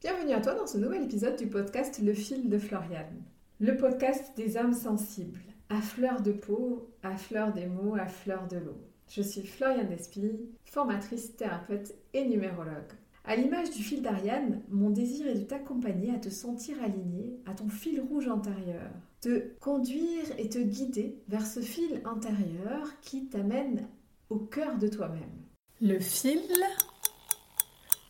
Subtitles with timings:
[0.00, 3.22] Bienvenue à toi dans ce nouvel épisode du podcast Le fil de Floriane.
[3.58, 8.48] Le podcast des âmes sensibles, à fleur de peau, à fleur des mots, à fleur
[8.48, 8.78] de l'eau.
[9.10, 12.94] Je suis Floriane Despy, formatrice, thérapeute et numérologue.
[13.26, 17.52] À l'image du fil d'Ariane, mon désir est de t'accompagner à te sentir aligné à
[17.52, 18.90] ton fil rouge intérieur,
[19.20, 23.86] te conduire et te guider vers ce fil intérieur qui t'amène
[24.30, 25.44] au cœur de toi-même.
[25.82, 26.40] Le fil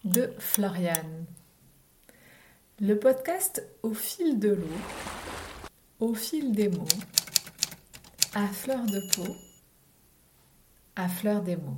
[0.04, 1.26] de Floriane.
[2.82, 4.64] Le podcast au fil de l'eau,
[5.98, 6.88] au fil des mots,
[8.34, 9.36] à fleur de peau,
[10.96, 11.76] à fleur des mots.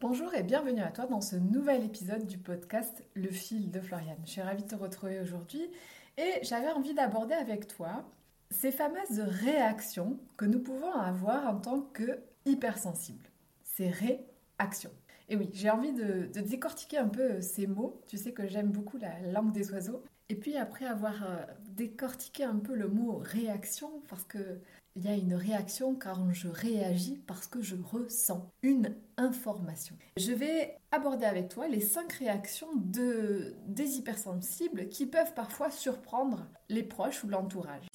[0.00, 4.18] Bonjour et bienvenue à toi dans ce nouvel épisode du podcast Le fil de Floriane.
[4.24, 5.70] Je suis ravie de te retrouver aujourd'hui
[6.16, 8.04] et j'avais envie d'aborder avec toi
[8.50, 13.28] ces fameuses réactions que nous pouvons avoir en tant que hypersensibles.
[13.62, 14.90] Ces réactions.
[15.28, 18.00] Et oui, j'ai envie de, décortiquer un peu ces mots.
[18.06, 20.02] Tu sais que j'aime beaucoup la langue des oiseaux.
[20.30, 24.60] Et puis après avoir euh, décortiqué un peu le mot réaction, parce que
[24.96, 29.94] il y a une réaction quand je réagis parce que je ressens une information.
[30.16, 36.48] Je vais aborder avec toi les cinq réactions de, des hypersensibles qui peuvent parfois surprendre
[36.68, 37.86] les proches ou l'entourage.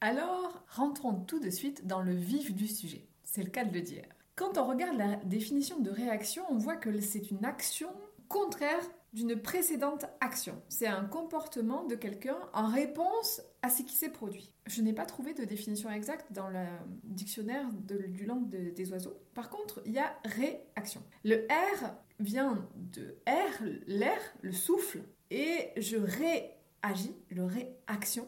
[0.00, 3.06] Alors, rentrons tout de suite dans le vif du sujet.
[3.22, 4.06] C'est le cas de le dire.
[4.40, 7.90] Quand on regarde la définition de réaction, on voit que c'est une action
[8.26, 8.80] contraire
[9.12, 10.62] d'une précédente action.
[10.70, 14.50] C'est un comportement de quelqu'un en réponse à ce qui s'est produit.
[14.64, 16.64] Je n'ai pas trouvé de définition exacte dans le
[17.04, 19.20] dictionnaire du langue des oiseaux.
[19.34, 21.02] Par contre, il y a réaction.
[21.22, 28.26] Le R vient de R, l'air, le souffle, et je réagis, le réaction,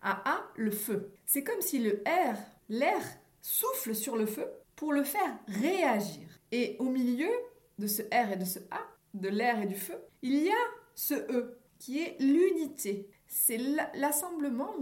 [0.00, 1.12] à A, le feu.
[1.26, 2.38] C'est comme si le R,
[2.70, 3.02] l'air,
[3.42, 4.46] souffle sur le feu
[4.80, 6.26] pour le faire réagir.
[6.52, 7.28] Et au milieu
[7.78, 8.80] de ce R et de ce A,
[9.12, 10.64] de l'air et du feu, il y a
[10.94, 13.10] ce E qui est l'unité.
[13.26, 13.58] C'est
[13.94, 14.74] l'assemblement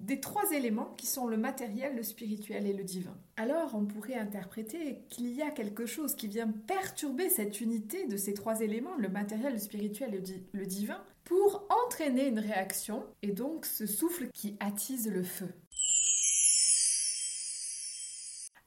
[0.00, 3.16] des trois éléments qui sont le matériel, le spirituel et le divin.
[3.36, 8.18] Alors on pourrait interpréter qu'il y a quelque chose qui vient perturber cette unité de
[8.18, 13.32] ces trois éléments, le matériel, le spirituel et le divin, pour entraîner une réaction et
[13.32, 15.48] donc ce souffle qui attise le feu.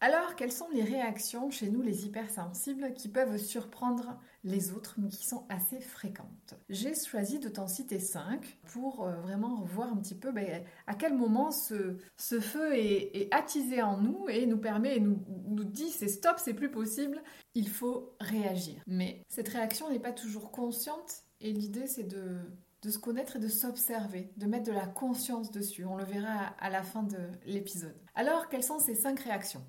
[0.04, 5.10] Alors, quelles sont les réactions chez nous, les hypersensibles, qui peuvent surprendre les autres, mais
[5.10, 6.56] qui sont assez fréquentes?
[6.70, 10.96] J'ai choisi de t'en citer cinq pour euh, vraiment voir un petit peu ben, à
[10.96, 16.08] quel moment ce, feu est, attisé en nous et nous permet, et nous, dit c'est
[16.08, 17.22] stop, c'est plus possible,
[17.54, 18.82] il faut réagir.
[18.88, 23.48] Mais cette réaction n'est pas toujours consciente et l'idée c'est de se connaître et de
[23.48, 25.86] s'observer, de mettre de la conscience dessus.
[25.86, 27.96] On le verra à la fin de l'épisode.
[28.16, 29.64] Alors, quelles sont ces cinq réactions?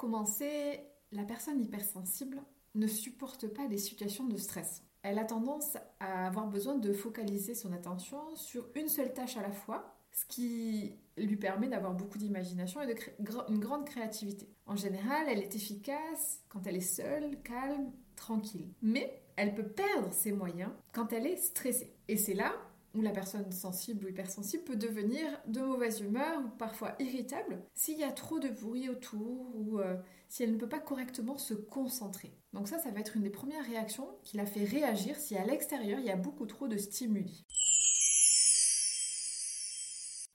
[0.00, 0.80] Commencer,
[1.12, 2.42] la personne hypersensible
[2.74, 4.82] ne supporte pas les situations de stress.
[5.02, 9.42] Elle a tendance à avoir besoin de focaliser son attention sur une seule tâche à
[9.42, 12.94] la fois, ce qui lui permet d'avoir beaucoup d'imagination et de
[13.50, 14.48] une grande créativité.
[14.64, 18.72] En général, elle est efficace quand elle est seule, calme, tranquille.
[18.80, 21.94] Mais elle peut perdre ses moyens quand elle est stressée.
[22.08, 22.54] Et c'est là
[22.94, 27.98] où la personne sensible ou hypersensible peut devenir de mauvaise humeur ou parfois irritable s'il
[27.98, 29.96] y a trop de bruit autour ou euh,
[30.28, 32.32] si elle ne peut pas correctement se concentrer.
[32.52, 35.44] Donc ça, ça va être une des premières réactions qui la fait réagir si à
[35.44, 37.44] l'extérieur il y a beaucoup trop de stimuli.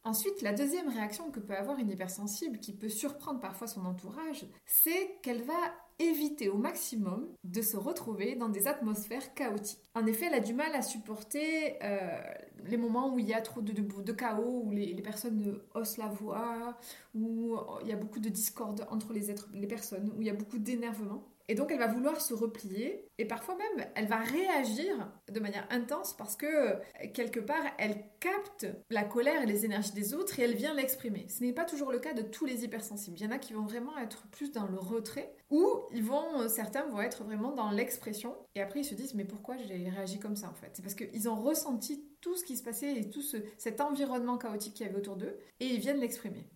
[0.05, 4.45] Ensuite, la deuxième réaction que peut avoir une hypersensible, qui peut surprendre parfois son entourage,
[4.67, 5.55] c'est qu'elle va
[5.97, 9.89] éviter au maximum de se retrouver dans des atmosphères chaotiques.
[9.95, 12.21] En effet, elle a du mal à supporter euh,
[12.67, 16.07] les moments où il y a trop de, de, chaos, où les, personnes haussent la
[16.07, 16.77] voix,
[17.13, 20.33] où il y a beaucoup de discorde entre les, les personnes, où il y a
[20.33, 21.23] beaucoup d'énervement.
[21.47, 25.67] Et donc elle va vouloir se replier et parfois même elle va réagir de manière
[25.69, 26.79] intense parce que
[27.13, 31.27] quelque part elle capte la colère et les énergies des autres et elle vient l'exprimer.
[31.29, 33.17] Ce n'est pas toujours le cas de tous les hypersensibles.
[33.19, 36.47] Il y en a qui vont vraiment être plus dans le retrait ou ils vont
[36.47, 40.19] certains vont être vraiment dans l'expression et après ils se disent mais pourquoi j'ai réagi
[40.19, 40.71] comme ça en fait?
[40.73, 43.21] C'est parce qu'ils ont ressenti tout ce qui se passait et tout
[43.57, 46.49] cet environnement chaotique qu'il y avait autour d'eux et ils viennent l'exprimer.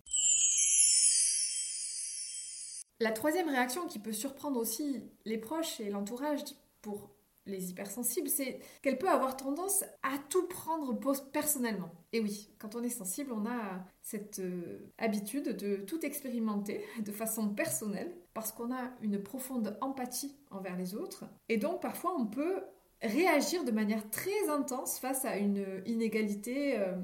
[3.00, 6.40] La troisième réaction qui peut surprendre aussi les proches et l'entourage
[6.82, 7.10] pour
[7.46, 10.98] les hypersensibles, c'est qu'elle peut avoir tendance à tout prendre
[11.32, 11.90] personnellement.
[12.12, 17.10] Et oui, quand on est sensible, on a cette euh, habitude de tout expérimenter de
[17.10, 21.24] façon personnelle parce qu'on a une profonde empathie envers les autres.
[21.48, 22.62] Et donc parfois on peut
[23.02, 26.94] réagir de manière très intense face à une inégalité, euh,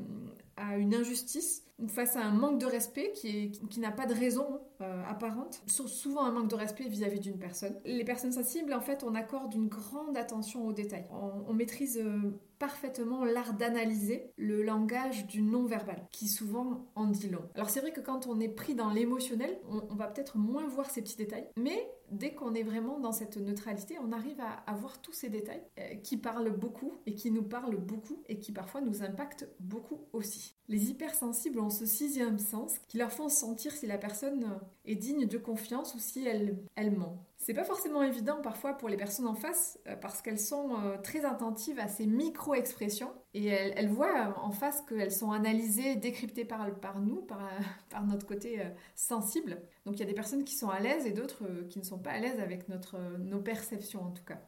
[0.56, 4.14] à une injustice, ou face à un manque de respect qui, qui n'a pas de
[4.14, 7.74] raison euh, apparente, souvent un manque de respect vis-à-vis d'une personne.
[7.84, 11.06] Les personnes sensibles, en fait, on accorde une grande attention aux détails.
[11.10, 17.42] On, maîtrise euh, parfaitement l'art d'analyser le langage du non-verbal, qui souvent en dit long.
[17.54, 20.90] Alors c'est vrai que quand on est pris dans l'émotionnel, on, va peut-être moins voir
[20.90, 25.00] ces petits détails, mais dès qu'on est vraiment dans cette neutralité, on arrive à, voir
[25.00, 28.80] tous ces détails euh, qui parlent beaucoup et qui nous parlent beaucoup et qui parfois
[28.80, 30.54] nous impactent beaucoup aussi.
[30.68, 35.26] Les hypersensibles ont ce sixième sens qui leur font sentir si la personne est digne
[35.26, 37.26] de confiance ou si elle, elle ment.
[37.46, 40.96] C'est pas forcément évident parfois pour les personnes en face euh, parce qu'elles sont euh,
[40.98, 46.68] très attentives à ces micro-expressions et elles, voient en face qu'elles sont analysées, décryptées par,
[46.80, 47.48] par nous, par,
[47.90, 49.62] par notre côté euh, sensible.
[49.84, 51.98] Donc il y a des personnes qui sont à l'aise et d'autres qui ne sont
[51.98, 54.40] pas à l'aise avec notre, nos perceptions en tout cas.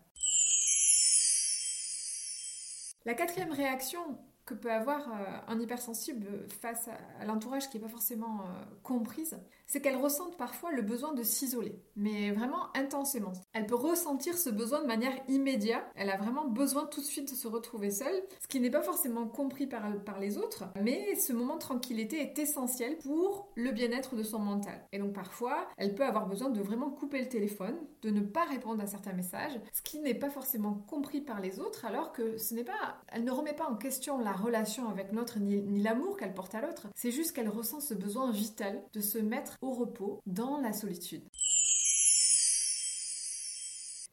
[3.04, 4.00] La quatrième réaction
[4.44, 5.08] que peut avoir
[5.46, 6.88] un hypersensible face
[7.20, 8.44] à, l'entourage qui n'est pas forcément
[8.82, 9.38] comprise,
[9.68, 13.32] c'est qu'elle ressente parfois le besoin de s'isoler, mais vraiment intensément.
[13.52, 17.30] Elle peut ressentir ce besoin de manière immédiate, elle a vraiment besoin tout de suite
[17.30, 19.88] de se retrouver seule, ce qui n'est pas forcément compris par,
[20.18, 24.86] les autres, mais ce moment de tranquillité est essentiel pour le bien-être de son mental.
[24.92, 28.44] Et donc parfois, elle peut avoir besoin de vraiment couper le téléphone, de ne pas
[28.44, 32.38] répondre à certains messages, ce qui n'est pas forcément compris par les autres, alors que
[32.38, 36.16] ce n'est pas, elle ne remet pas en question la relation avec l'autre ni l'amour
[36.16, 39.70] qu'elle porte à l'autre, c'est juste qu'elle ressent ce besoin vital de se mettre au
[39.70, 41.22] repos dans la solitude.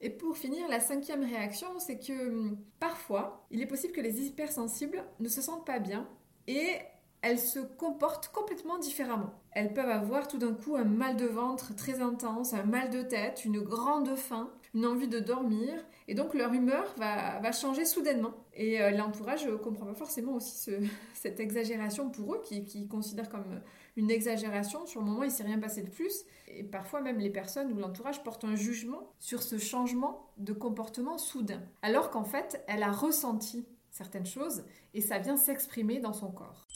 [0.01, 4.27] Et pour finir, la cinquième réaction, c'est que hum, parfois, il est possible que les
[4.27, 6.07] hypersensibles ne se sentent pas bien
[6.47, 6.77] et
[7.21, 9.33] elles se comportent complètement différemment.
[9.51, 13.01] Elles peuvent avoir tout d'un coup un mal de ventre très intense, un mal de
[13.01, 15.73] tête, une grande faim, une envie de dormir,
[16.09, 18.33] et donc leur humeur va, changer soudainement.
[18.53, 20.71] Et euh, l'entourage ne comprend pas forcément aussi
[21.13, 23.61] cette exagération pour eux, qui, considèrent comme
[23.95, 24.85] une exagération.
[24.85, 26.25] Sur le moment, il ne s'est rien passé de plus.
[26.49, 31.17] Et parfois, même les personnes ou l'entourage portent un jugement sur ce changement de comportement
[31.17, 31.63] soudain.
[31.81, 36.67] Alors qu'en fait, elle a ressenti certaines choses et ça vient s'exprimer dans son corps.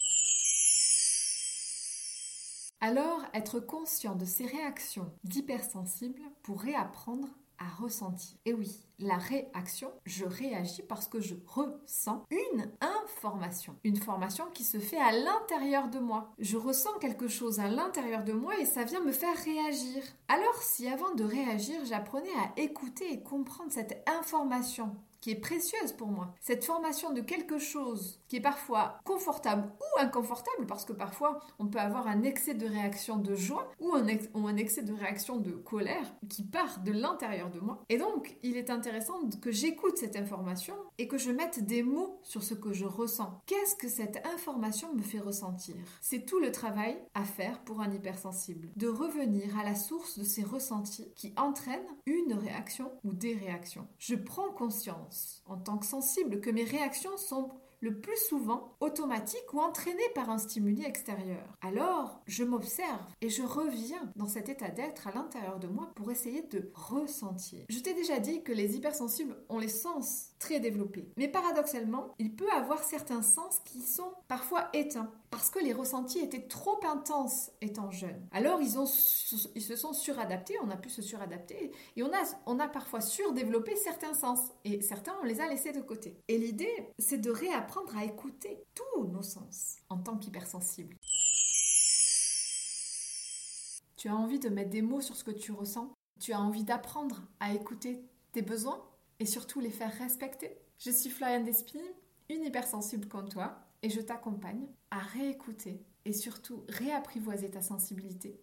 [2.79, 7.27] Alors, être conscient de ces réactions d'hypersensible pour réapprendre
[7.59, 8.37] à ressentir.
[8.45, 13.75] Et oui, la réaction, je réagis parce que je ressens une information.
[13.83, 16.31] Une formation qui se fait à l'intérieur de moi.
[16.39, 20.03] Je ressens quelque chose à l'intérieur de moi et ça vient me faire réagir.
[20.31, 25.93] Alors si avant de réagir, j'apprenais à écouter et comprendre cette information qui est précieuse
[25.93, 26.33] pour moi.
[26.39, 31.67] Cette formation de quelque chose qui est parfois confortable ou inconfortable, parce que parfois on
[31.67, 36.13] peut avoir un excès de réaction de joie ou un, excès de réaction de colère
[36.29, 37.83] qui part de l'intérieur de moi.
[37.89, 42.19] Et donc, il est intéressant que j'écoute cette information et que je mette des mots
[42.23, 43.41] sur ce que je ressens.
[43.45, 45.75] Qu'est-ce que cette information me fait ressentir?
[46.01, 50.23] C'est tout le travail à faire pour un hypersensible, de revenir à la source de
[50.25, 53.87] ces ressentis qui entraînent une réaction ou des réactions.
[53.97, 57.51] Je prends conscience en tant que sensible que mes réactions sont
[57.81, 61.57] le plus souvent automatiques ou entraînées par un stimuli extérieur.
[61.61, 66.11] Alors, je m'observe et je reviens dans cet état d'être à l'intérieur de moi pour
[66.11, 67.65] essayer de ressentir.
[67.69, 72.35] Je t'ai déjà dit que les hypersensibles ont les sens très développés, mais paradoxalement, il
[72.35, 77.51] peut avoir certains sens qui sont parfois éteints parce que les ressentis étaient trop intenses
[77.61, 78.27] étant jeunes.
[78.31, 78.85] Alors ils, ont,
[79.55, 83.01] ils se sont suradaptés, on a pu se suradapter, et on a, on a parfois
[83.01, 86.17] surdéveloppé certains sens, et certains on les a laissés de côté.
[86.27, 90.95] Et l'idée, c'est de réapprendre à écouter tous nos sens en tant qu'hypersensible.
[93.97, 95.91] Tu as envie de mettre des mots sur ce que tu ressens?
[96.21, 98.88] Tu as envie d'apprendre à écouter tes besoins?
[99.19, 101.81] Et surtout les faire respecter Je suis Floriane Despines,
[102.29, 108.39] une hypersensible comme toi, et je t'accompagne à réécouter et surtout réapprivoiser ta sensibilité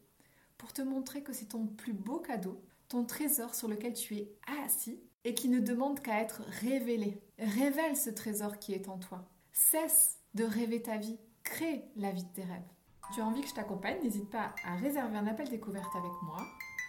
[0.58, 4.32] pour te montrer que c'est ton plus beau cadeau, ton trésor sur lequel tu es
[4.64, 7.20] assis et qui ne demande qu'à être révélé.
[7.38, 9.28] Révèle ce trésor qui est en toi.
[9.52, 12.72] Cesse de rêver ta vie, crée la vie de tes rêves.
[13.14, 16.46] Tu as envie que je t'accompagne, n'hésite pas à réserver un appel découverte avec moi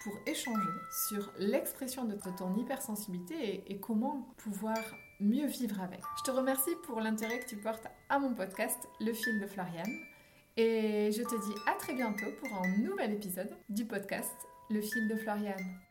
[0.07, 4.77] pour échanger sur l'expression de ton hypersensibilité et, comment pouvoir
[5.19, 5.99] mieux vivre avec.
[6.19, 9.99] Je te remercie pour l'intérêt que tu portes à mon podcast, Le fil de Floriane.
[10.55, 15.09] Et je te dis à très bientôt pour un nouvel épisode du podcast Le fil
[15.09, 15.86] de Floriane.